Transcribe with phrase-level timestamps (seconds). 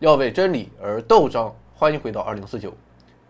[0.00, 1.54] 要为真理而斗争。
[1.74, 2.72] 欢迎回到二零四九。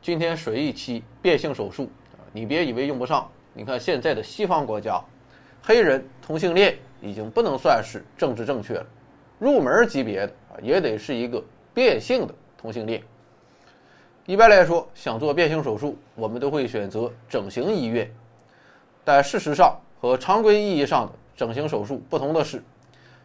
[0.01, 1.91] 今天水一期变性手术，
[2.33, 3.29] 你别以为用不上。
[3.53, 5.03] 你看现在的西方国家，
[5.61, 8.87] 黑人同性恋已经不能算是政治正确了，
[9.41, 11.43] 入门级别的啊也得是一个
[11.75, 13.03] 变性的同性恋。
[14.25, 18.09] 一般来说，想做变性手术，我们都会选择整形医院。
[19.03, 22.63] 但事实上，和常规意义上的整形手术不同的是，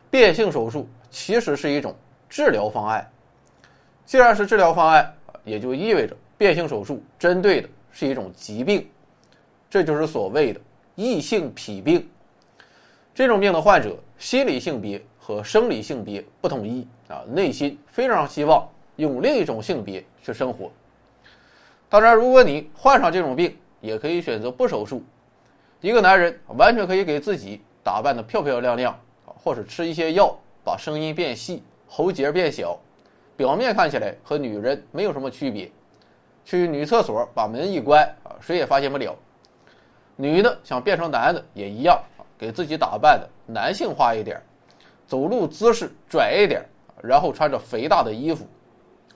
[0.10, 1.96] 变性手术其实是一种
[2.28, 3.08] 治疗方案。
[4.06, 5.12] 既然是治疗方案，
[5.44, 8.88] 也就意味着变性手术针对的是一种疾病，
[9.70, 10.62] 这就是所谓的
[10.94, 12.08] 异性癖病。
[13.14, 20.72] 这种病的患者心理性别和生理性别不统一啊，内心非常希望用另一种性别去生活。
[21.90, 25.02] 当然，如果你患上这种病，也可以选择不手术。
[25.82, 28.94] 一个男人完全可以给自己打扮的漂漂亮亮
[29.26, 32.78] 啊，或者吃一些药把声音变细、喉结变小。
[33.38, 35.70] 表面看起来和女人没有什么区别，
[36.46, 39.16] 去女厕所把门一关啊，谁也发现不了。
[40.16, 44.42] 女的想变成男的也一样啊，给自己打扮的男性化一点，
[45.06, 46.64] 走路姿势拽一点，
[47.04, 48.48] 然后穿着肥大的衣服，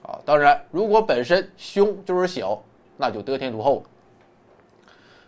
[0.02, 2.62] 啊，当然如果本身胸就是小，
[2.98, 3.82] 那就得天独厚了。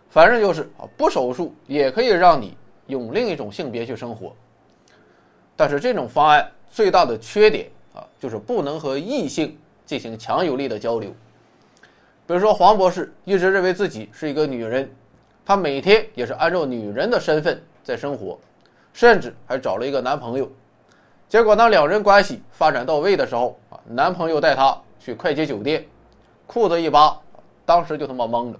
[0.09, 2.55] 反正就是啊，不手术也可以让你
[2.85, 4.31] 用另一种性别去生活，
[5.55, 7.67] 但是这种方案最大的缺点。
[7.93, 11.09] 啊，就是不能和异性进行强有力的交流。
[12.25, 14.89] 比如说，黄博士一直认为自己是一个女人，
[15.45, 18.39] 她每天也是按照女人的身份在生活，
[18.93, 20.49] 甚至还找了一个男朋友。
[21.27, 25.85] 结果，当两人关系发展到位的时候，啊，男朋友带她去快捷酒店，
[26.47, 27.19] 裤子一扒，
[27.65, 28.59] 当时就他妈懵了，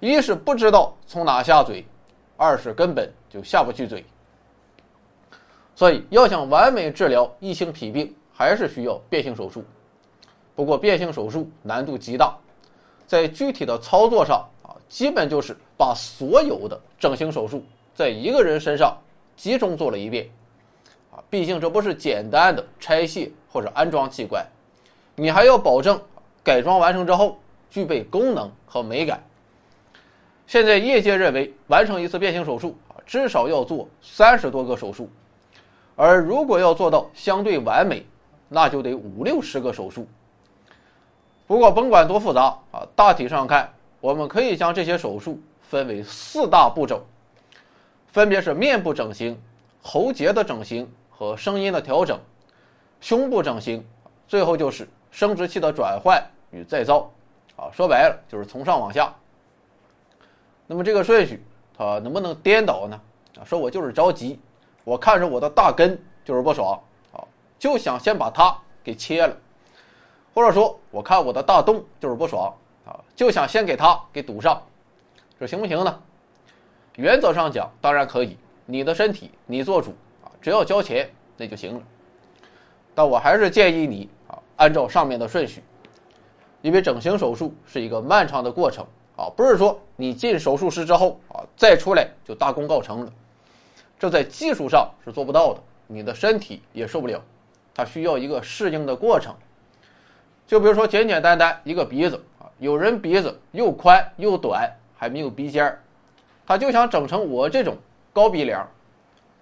[0.00, 1.86] 一是不知道从哪下嘴，
[2.36, 4.04] 二是根本就下不去嘴。
[5.74, 9.62] 所以，要想完美治疗异性癖病，还是需要变性手术，
[10.56, 12.36] 不过变性手术难度极大，
[13.06, 17.62] 在具体的操作上啊，基本就是把所有的整形手术
[17.94, 18.98] 在一个人身上
[19.36, 20.28] 集中做了一遍，
[21.12, 24.44] 啊，毕竟这不是简单的拆卸或者安装器官，
[25.14, 26.02] 你还要保证
[26.42, 27.38] 改装完成之后
[27.70, 29.22] 具备功能和美感。
[30.48, 35.08] 现在业界认为，完成一次变性手术啊，至少要做三十多个手术，
[35.94, 38.04] 而如果要做到相对完美。
[38.52, 40.06] 那就得五六十个手术。
[41.46, 47.02] 不过甭管多复杂啊，大体上看，我们可以将这些手术分为四大步骤，
[48.08, 49.40] 分别是面部整形、
[49.82, 52.18] 喉结的整形和声音的调整、
[53.00, 53.84] 胸部整形，
[54.28, 57.10] 最后就是生殖器的转换与再造。
[57.56, 59.14] 啊，说白了就是从上往下。
[60.66, 61.42] 那么这个顺序
[61.76, 63.00] 它能不能颠倒呢？
[63.38, 64.38] 啊，说我就是着急，
[64.84, 66.78] 我看着我的大根就是不爽。
[67.62, 69.36] 就想先把它给切了，
[70.34, 72.52] 或者说我看我的大洞就是不爽
[72.84, 74.60] 啊，就想先给它给堵上，
[75.38, 76.02] 这行不行呢？
[76.96, 78.36] 原则上讲当然可以，
[78.66, 81.82] 你的身体你做主啊，只要交钱那就行了。
[82.96, 85.62] 但我还是建议你啊，按照上面的顺序，
[86.62, 88.84] 因为整形手术是一个漫长的过程
[89.16, 93.12] 啊，不是说你进手术室之后啊再出来就大功告成了，
[94.00, 97.22] 这在技术上是做不到的，你的身体也受不了。
[97.74, 99.34] 它需要一个适应的过程，
[100.46, 105.82] 就比如说简简单单一个鼻子啊，有人鼻子又宽又短，还没有鼻尖儿，
[106.46, 107.76] 他就想整成我这种
[108.12, 108.68] 高鼻梁，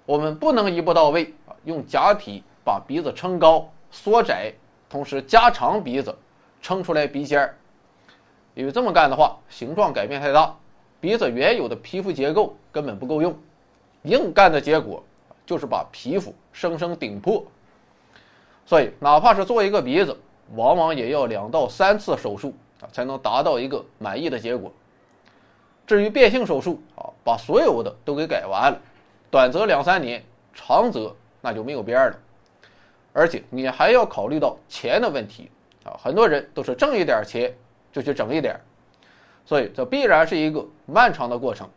[0.07, 4.53] 我们不能一步到位啊，用假体把鼻子撑高缩窄，
[4.89, 6.17] 同时加长鼻子，
[6.63, 7.57] 撑出来鼻尖儿，
[8.55, 10.57] 因为这么干的话，形状改变太大，
[11.01, 13.37] 鼻子原有的皮肤结构根本不够用，
[14.03, 15.03] 硬干的结果
[15.45, 17.45] 就是把皮肤生生顶破。
[18.71, 20.17] 所以，哪怕是做一个鼻子，
[20.55, 24.73] 往往也要两到三次手术啊，才能达到一个满意的结果。
[25.89, 28.81] 至于变性手术啊，把所有的都给改完了，
[29.29, 30.23] 短则两三年，
[30.55, 32.19] 长则那就没有边了。
[33.13, 35.51] 而且你还要考虑到钱的问题
[35.83, 37.53] 啊，很多人都是挣一点钱
[37.91, 38.55] 就去整一点，
[39.45, 41.69] 所以这必然是一个漫长的过程。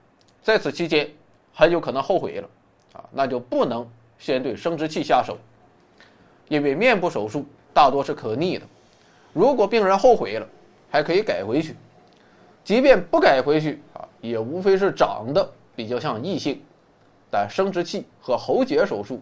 [0.43, 1.09] 在此期间，
[1.55, 2.47] 很有可能后悔了
[2.93, 3.83] 啊，那就不能
[4.19, 5.35] 先对生殖器下手。
[6.47, 8.65] 因为面部手术大多是可逆的，
[9.33, 10.47] 如果病人后悔了，
[10.89, 11.73] 还可以改回去；
[12.63, 16.61] 即便不改回去啊，也无非是长得比较像异性。
[17.31, 19.19] 但生殖器和喉结手术，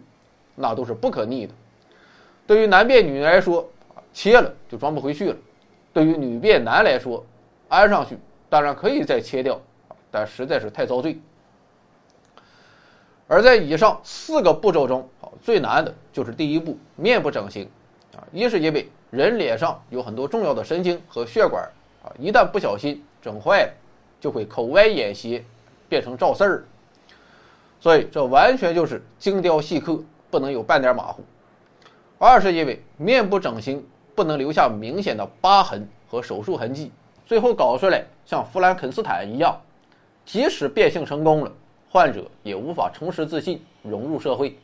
[0.54, 1.54] 那都是不可逆的。
[2.46, 3.66] 对于男变女来说，
[4.12, 5.36] 切了就装不回去了；
[5.94, 7.24] 对于女变男来说，
[7.68, 8.18] 安上去
[8.50, 9.58] 当然可以再切掉，
[10.10, 11.18] 但实在是太遭罪。
[13.28, 15.08] 而在以上四个步骤中，
[15.42, 17.68] 最难的就是第一步面部整形，
[18.14, 21.62] 啊，一是因为人脸上有很多重要的神经和血管
[22.04, 23.72] 啊，一旦不小心整坏了，
[24.20, 25.42] 就会口歪眼斜，
[25.88, 26.64] 变成赵四儿。
[27.80, 29.98] 所以这完全就是精雕细刻，
[30.30, 31.24] 不能有半点马虎。
[32.18, 33.84] 二是因为面部整形
[34.14, 36.92] 不能留下明显的疤痕和手术痕迹，
[37.26, 39.58] 最后搞出来像弗兰肯斯坦一样，
[40.24, 41.52] 即使变性成功了，
[41.92, 44.56] 患者也无法重拾自信，融入社会。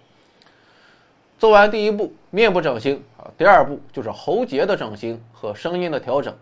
[1.39, 6.35] 做完第一步面部整形啊，第二步就是喉结的整形和声音的调整。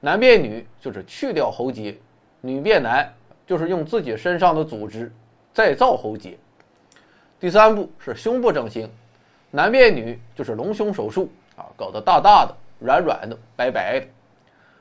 [0.00, 1.96] 男变女就是去掉喉结，
[2.42, 3.10] 女变男
[3.46, 5.10] 就是用自己身上的组织。
[5.54, 6.36] 再造喉结。
[7.40, 8.86] 第三步是胸部整形，
[9.50, 14.06] 男变女就是隆胸手术啊，搞得大大的、软软的、白白的；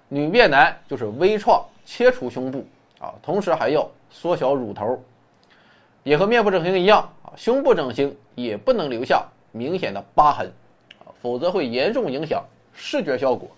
[0.10, 2.66] 女变男就是微创切除胸部
[3.00, 5.02] 啊，同时还要缩小乳头。
[6.04, 10.52] 也和面部整形一样啊，胸部整形也不能留下明显的疤痕，
[11.22, 12.44] 否则会严重影响
[12.74, 13.50] 视觉效果。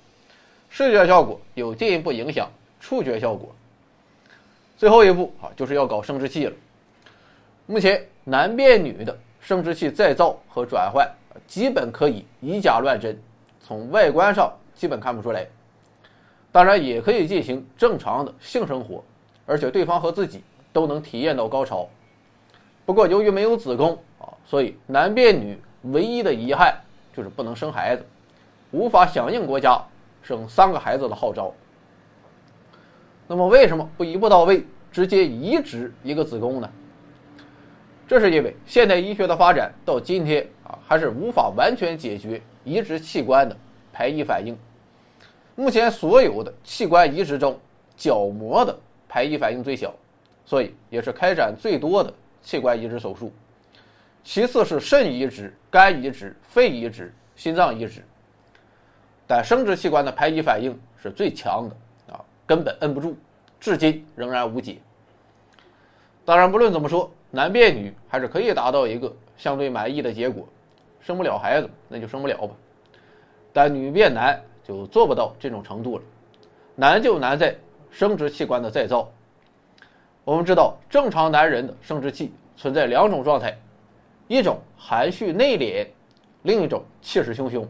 [0.70, 2.50] 视觉效果有进一步影响
[2.80, 3.54] 触觉效果。
[4.76, 6.54] 最后一步啊，就是要搞生殖器了。
[7.66, 11.10] 目前男变女的生殖器再造和转换，
[11.48, 13.18] 基本可以以假乱真，
[13.62, 15.48] 从外观上基本看不出来。
[16.52, 19.04] 当然也可以进行正常的性生活，
[19.46, 20.44] 而且对方和自己
[20.74, 21.88] 都能体验到高潮。
[22.86, 26.76] 不过由于没有子宫啊，所以男变女唯一的遗憾
[27.14, 28.06] 就是不能生孩子，
[28.72, 29.82] 无法响应国家
[30.22, 31.54] 生三个孩子的号召。
[33.28, 36.70] 那么为什么不一步到位，直接移植一个子宫呢？
[38.06, 43.56] 这是因为现代医学的发展到今天啊，还是无法完全解决移植器官的
[43.94, 44.56] 排异反应。
[45.56, 47.58] 目前所有的器官移植中，
[47.96, 48.78] 角膜的
[49.08, 49.94] 排异反应最小，
[50.46, 52.14] 所以也是开展最多的
[52.44, 53.34] 器官移植手术。
[54.24, 58.06] 其次是肾移植、肝移植、肺移植、心脏移植。
[59.26, 63.16] 但生殖器官的排异反应是最强的啊，根本摁不住，
[63.60, 64.78] 至今仍然无解。
[66.24, 67.12] 当然，不论怎么说。
[67.36, 70.48] 男变女还是可以达到一个相对满意的结果，
[71.02, 72.54] 生不了孩子那就生不了吧。
[73.52, 76.04] 但女变男就做不到这种程度了，
[76.76, 77.56] 难就难在
[77.90, 79.12] 生殖器官的再造。
[80.26, 83.58] 我们知道，正常男人的生殖器存在两种状态，
[84.28, 85.86] 一种含蓄内敛，
[86.44, 87.66] 另一种气势汹汹。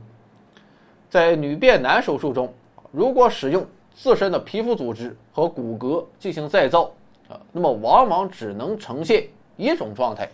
[1.10, 2.54] 在女变男手术中，
[2.92, 6.92] 如果使用自身的皮肤组织和骨骼进行再造
[7.28, 9.28] 啊，那么往往只能呈现。
[9.56, 10.28] 一种状态，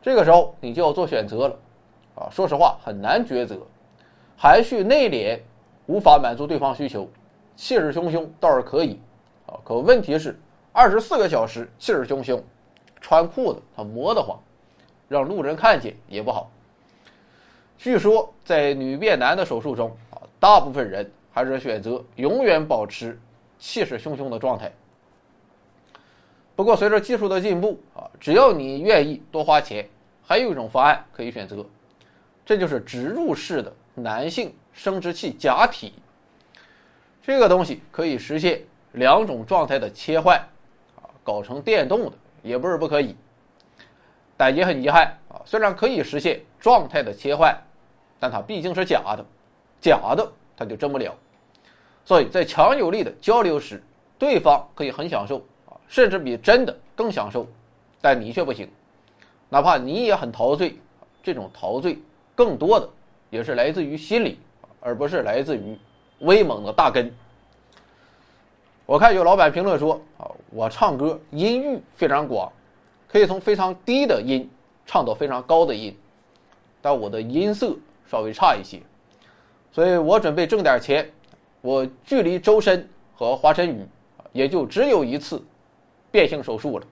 [0.00, 1.58] 这个时候你就要做选择了，
[2.14, 3.58] 啊，说实话很难抉择。
[4.36, 5.36] 含蓄内敛
[5.86, 7.08] 无法满足对方需求，
[7.56, 9.00] 气势汹汹倒是可以，
[9.46, 10.38] 啊，可问题是
[10.76, 12.42] 二十四个小时气势汹汹，
[13.00, 14.36] 穿裤子他磨得慌，
[15.06, 16.50] 让路人看见也不好。
[17.78, 23.16] 据说在女变男的手术中，啊，大部分人还是选择永远保持
[23.56, 24.72] 气势汹汹的状态。
[26.56, 29.88] 不过，随着技术的进步啊，只要你愿意多花钱，
[30.24, 31.64] 还有一种方案可以选择，
[32.44, 35.94] 这就是植入式的男性生殖器假体。
[37.22, 38.60] 这个东西可以实现
[38.90, 40.44] 两种状态的切换，
[41.24, 42.12] 搞成电动的
[42.42, 43.16] 也不是不可以。
[44.36, 47.56] 但也很遗憾啊，虽然可以实现状态的切换，
[48.20, 49.24] 但它毕竟是假的，
[49.80, 51.12] 假的它就真不了。
[52.04, 53.82] 所以在强有力的交流时，
[54.18, 55.74] 对方可以很享受啊。
[55.88, 57.46] 甚至比真的更享受，
[58.00, 58.68] 但你却不行，
[59.48, 60.76] 哪怕你也很陶醉，
[61.22, 61.98] 这种陶醉
[62.34, 62.88] 更多的
[63.30, 64.40] 也是来自于心理，
[64.80, 65.78] 而不是来自于
[66.20, 67.14] 威猛的大根。
[68.84, 72.50] 我看有老板评论说啊，我唱歌音域非常广，
[73.08, 74.48] 可以从非常低的音
[74.86, 75.94] 唱到非常高的音，
[76.80, 77.76] 但我的音色
[78.08, 78.80] 稍微差一些，
[79.72, 81.10] 所以我准备挣点钱，
[81.60, 83.84] 我距离周深和华晨宇
[84.32, 85.42] 也就只有一次。
[86.12, 86.86] 变性手术了。